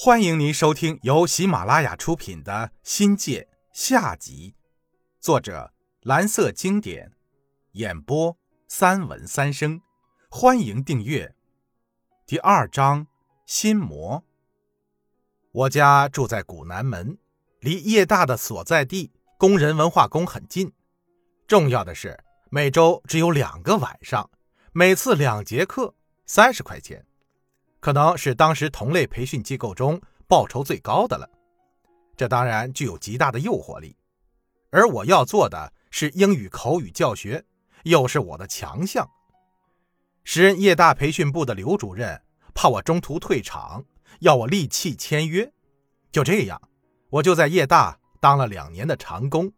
[0.00, 2.52] 欢迎您收听由喜马拉雅出品的
[2.84, 4.54] 《新界》下集，
[5.18, 7.10] 作者蓝色经典，
[7.72, 8.38] 演播
[8.68, 9.80] 三文三生。
[10.30, 11.34] 欢迎订阅。
[12.28, 13.08] 第二章
[13.44, 14.22] 心魔。
[15.50, 17.18] 我家住在古南门，
[17.58, 20.72] 离叶大的所在地工人文化宫很近。
[21.48, 22.16] 重要的是，
[22.50, 24.30] 每周只有两个晚上，
[24.70, 27.04] 每次两节课，三十块钱。
[27.88, 31.26] 可能是当时同类培训机构中报酬最高的了，
[32.18, 33.96] 这当然具有极大的诱惑力。
[34.68, 37.42] 而我要做的是英语口语教学，
[37.84, 39.08] 又是我的强项。
[40.22, 42.20] 时任业大培训部的刘主任
[42.54, 43.86] 怕我中途退场，
[44.20, 45.50] 要我立契签约。
[46.12, 46.60] 就这样，
[47.08, 49.50] 我就在业大当了两年的长工。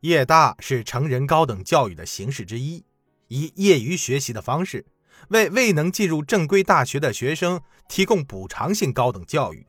[0.00, 2.84] 业大是成人高等教育的形式之一，
[3.28, 4.84] 以业余学习的方式。
[5.28, 9.66] 为未能进入正规大学的学生提供补偿性高等教育。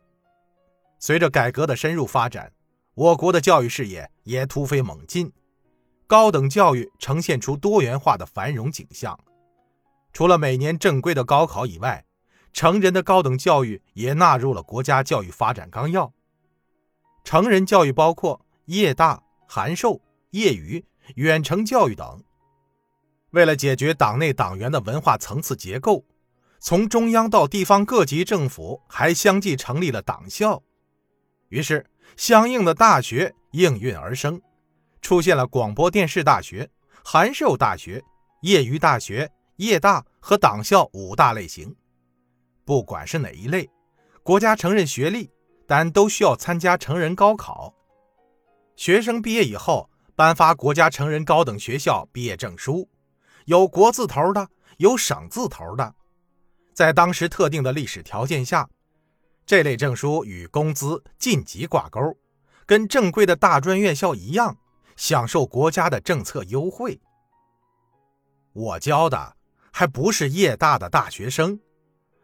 [1.00, 2.54] 随着改革的深入发展，
[2.96, 5.32] 我国的教育事业也突飞猛进，
[6.08, 9.20] 高等教育呈现出多元化的繁荣景象。
[10.14, 12.06] 除了每年正规的高考以外，
[12.54, 16.14] 成人的高等教育也纳入了国家教育发展纲要。
[17.24, 22.24] 成人教育包括夜大、函授、业余、远程教育等。
[23.36, 26.06] 为了解决党内党员的文化层次结构，
[26.62, 30.64] 从中央到地方各级政府还相继成立了党校，
[31.50, 34.42] 于是相应的大学应运而生，
[35.02, 36.70] 出现了广播电视大学、
[37.04, 38.02] 函授大学、
[38.42, 41.76] 业余大学、业大和党校五大类型。
[42.64, 43.70] 不管是哪一类，
[44.24, 45.30] 国家承认学历，
[45.68, 47.74] 但都需要参加成人高考。
[48.78, 52.88] 学生毕业以后，颁发国家成人高等学校毕业证书。
[53.46, 55.94] 有国字头的，有省字头的，
[56.74, 58.68] 在当时特定的历史条件下，
[59.46, 62.18] 这类证书与工资晋级挂钩，
[62.66, 64.58] 跟正规的大专院校一样，
[64.96, 67.00] 享受国家的政策优惠。
[68.54, 69.36] 我教的
[69.72, 71.60] 还不是业大的大学生，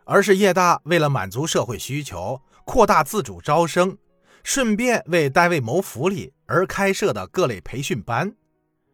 [0.06, 3.96] 而是业大为了满足社会需求，扩大自主招生，
[4.44, 8.36] 顺便为单位谋福利而开设的各类培训班。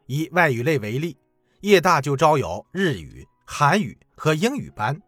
[0.07, 1.17] 以外语类为例。
[1.61, 5.01] 业大就招有日语、韩语和英语班，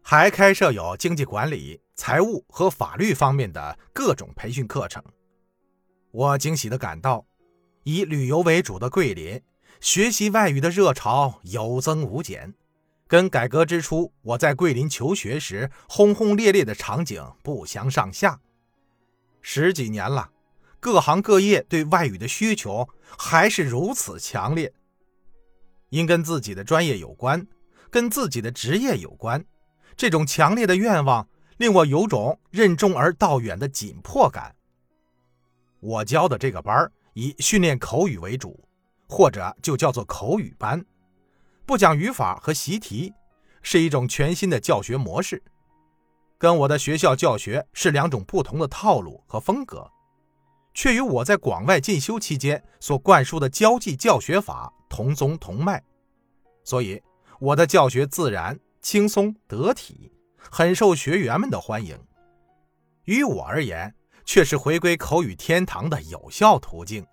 [0.00, 5.02] 还开设有经济管理、财务和法律方面的各种培训课程。
[6.12, 7.26] 我惊喜地感到，
[7.82, 9.42] 以旅游为主的桂林
[9.80, 12.54] 学习外语的热潮有增无减，
[13.08, 18.38] 跟改革之初我在桂林求学时轰轰烈烈的场景不相上下。
[19.40, 20.30] 十几年了，
[20.78, 22.88] 各行各业对外语的需求
[23.18, 24.72] 还是如此强烈。
[25.92, 27.46] 因跟自己的专业有关，
[27.90, 29.44] 跟自己的职业有关，
[29.94, 34.56] 这种强烈的愿望令我有种任重而道远的紧迫感。
[35.80, 38.66] 我教的这个班以训练口语为主，
[39.06, 40.82] 或者就叫做口语班，
[41.66, 43.12] 不讲语法和习题，
[43.60, 45.42] 是一种全新的教学模式，
[46.38, 49.86] 跟我的学校教学是两种不同的套路和风格。
[50.74, 55.82] 却与我在广外进修期间所灌输的交际教学法同宗同脉，
[56.64, 57.02] 所以
[57.40, 61.98] 我的教学自然、轻松、得体，很受学员们的欢迎。
[63.04, 63.94] 于我而言，
[64.24, 67.04] 却是回归口语天堂的有效途径。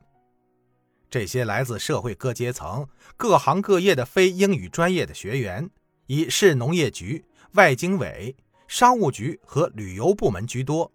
[1.10, 2.88] 这些来自社会各阶层、
[3.18, 5.68] 各行各业的非英语专业的学员，
[6.06, 8.36] 以市农业局、外经委、
[8.68, 10.92] 商务局和旅游部门居多。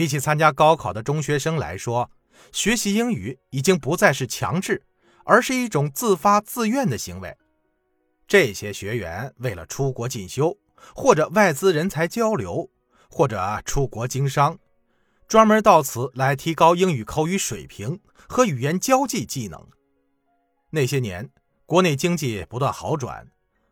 [0.00, 2.10] 比起参加高考的中学生来说，
[2.52, 4.82] 学习英语已经不再是强制，
[5.26, 7.36] 而是一种自发自愿的行为。
[8.26, 10.56] 这些学员为了出国进修，
[10.94, 12.70] 或者外资人才交流，
[13.10, 14.58] 或者出国经商，
[15.28, 19.62] 专门到此来提高英语口语水平和语言交际技能。
[20.70, 21.28] 那些年，
[21.66, 23.30] 国内经济不断好转，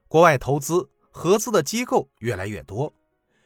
[0.09, 2.93] 国外投资合资的机构越来越多。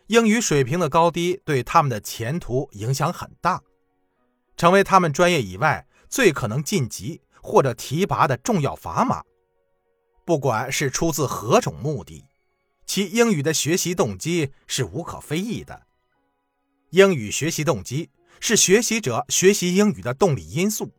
[0.09, 3.63] 英语水平的高低对他们的前途影响很大，
[4.57, 9.23] 成为他们专业以外最可能晋级或者提拔的重要砝码。
[10.25, 12.25] 不管是出自何种目的，
[12.87, 15.83] 其英语的学习动机是无可非议的。
[16.91, 20.91] 英语学习动机是学习者学习英语的动力因素，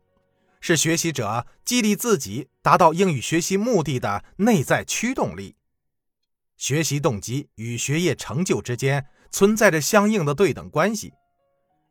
[0.60, 5.54] 是学习者激励自己达到英语学习目的的内在驱动力。
[6.56, 11.12] 学习动机与学业成就之间存在着相应的对等关系。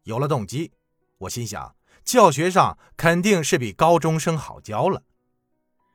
[0.03, 0.71] 有了动机，
[1.17, 5.03] 我心想，教学上肯定是比高中生好教了。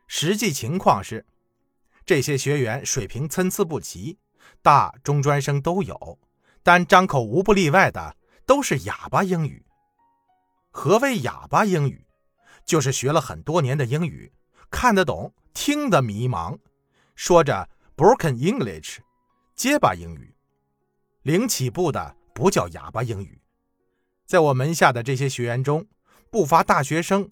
[0.06, 1.26] 实际情况是，
[2.06, 4.18] 这些学员水平参差不齐，
[4.62, 6.18] 大中专生都有，
[6.62, 8.16] 但张口无不例外的
[8.46, 9.64] 都是哑巴英语。
[10.70, 12.06] 何谓哑巴英语？
[12.64, 14.32] 就是学了很多年的英语，
[14.70, 16.58] 看得懂，听得迷茫，
[17.14, 17.68] 说着
[17.98, 18.98] broken English，
[19.56, 20.32] 结巴英语。
[21.22, 23.42] 零起步的不叫哑巴英语。
[24.24, 25.84] 在我门下的这些学员中，
[26.30, 27.28] 不乏大学生，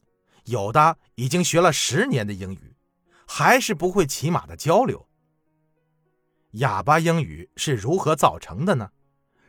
[0.46, 2.74] 有的已经学了十年的英语，
[3.28, 5.06] 还是不会起码的交流。
[6.54, 8.90] 哑巴英语是如何造成的呢？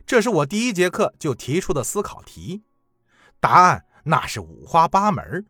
[0.05, 2.61] 这是我第一节课就提出的思考题，
[3.39, 5.47] 答案那是五花八门。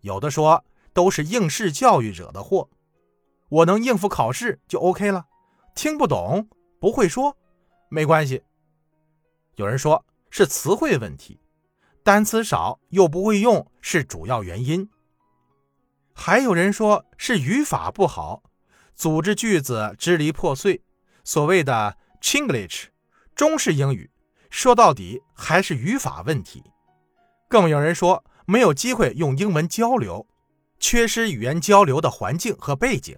[0.00, 2.68] 有的说都是应试教育惹的祸，
[3.48, 5.26] 我能应付考试就 OK 了，
[5.74, 6.48] 听不懂
[6.80, 7.36] 不会说
[7.88, 8.42] 没关系。
[9.56, 11.40] 有人说是词汇问题，
[12.02, 14.88] 单词少又不会用是主要原因。
[16.14, 18.42] 还有人说是语法不好，
[18.94, 20.82] 组织句子支离破碎，
[21.24, 22.86] 所谓的 Chinglish。
[23.34, 24.10] 中式英语
[24.50, 26.62] 说到底还是语法问题，
[27.48, 30.26] 更有人说没有机会用英文交流，
[30.80, 33.16] 缺失语言交流的环境和背景，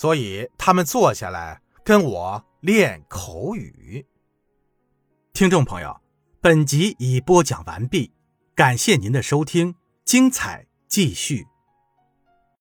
[0.00, 4.06] 所以他们坐下来跟我练口语。
[5.34, 6.00] 听众朋友，
[6.40, 8.10] 本集已播讲完毕，
[8.54, 11.49] 感谢您的收听，精彩继续。